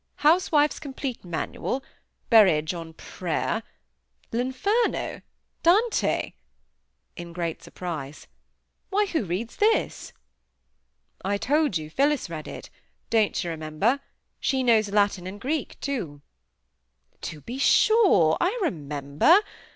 "Housewife's 0.25 0.79
complete 0.79 1.23
Manual; 1.23 1.83
Berridge 2.31 2.73
on 2.73 2.93
Prayer; 2.93 3.61
L'Inferno—Dante!" 4.31 6.33
in 7.15 7.33
great 7.33 7.61
surprise. 7.61 8.25
"Why, 8.89 9.05
who 9.05 9.23
reads 9.23 9.57
this?" 9.57 10.11
"I 11.23 11.37
told 11.37 11.77
you 11.77 11.91
Phillis 11.91 12.31
read 12.31 12.47
it. 12.47 12.71
Don't 13.11 13.43
you 13.43 13.51
remember? 13.51 13.99
She 14.39 14.63
knows 14.63 14.89
Latin 14.91 15.27
and 15.27 15.39
Greek, 15.39 15.79
too." 15.81 16.23
"To 17.21 17.41
be 17.41 17.59
sure! 17.59 18.37
I 18.41 18.57
remember! 18.59 19.41